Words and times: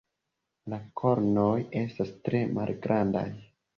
La 0.73 0.79
kornoj 1.01 1.51
estas 1.81 2.11
tre 2.29 2.41
malgrandaj. 2.59 3.27